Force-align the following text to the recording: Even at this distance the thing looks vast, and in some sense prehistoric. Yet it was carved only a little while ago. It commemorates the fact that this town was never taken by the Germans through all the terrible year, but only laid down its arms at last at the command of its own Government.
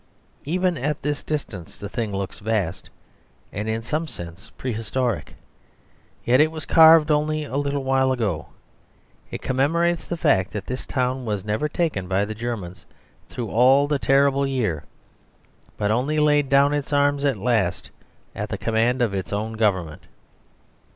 Even 0.45 0.79
at 0.79 1.03
this 1.03 1.21
distance 1.21 1.77
the 1.77 1.87
thing 1.87 2.11
looks 2.11 2.39
vast, 2.39 2.89
and 3.53 3.69
in 3.69 3.83
some 3.83 4.07
sense 4.07 4.49
prehistoric. 4.57 5.35
Yet 6.25 6.41
it 6.41 6.49
was 6.51 6.65
carved 6.65 7.11
only 7.11 7.43
a 7.43 7.55
little 7.55 7.83
while 7.83 8.11
ago. 8.11 8.47
It 9.29 9.43
commemorates 9.43 10.03
the 10.05 10.17
fact 10.17 10.53
that 10.53 10.65
this 10.65 10.87
town 10.87 11.23
was 11.25 11.45
never 11.45 11.69
taken 11.69 12.07
by 12.07 12.25
the 12.25 12.33
Germans 12.33 12.87
through 13.29 13.51
all 13.51 13.85
the 13.87 13.99
terrible 13.99 14.47
year, 14.47 14.85
but 15.77 15.91
only 15.91 16.17
laid 16.17 16.49
down 16.49 16.73
its 16.73 16.91
arms 16.91 17.23
at 17.23 17.37
last 17.37 17.91
at 18.33 18.49
the 18.49 18.57
command 18.57 19.03
of 19.03 19.13
its 19.13 19.31
own 19.31 19.53
Government. 19.53 20.07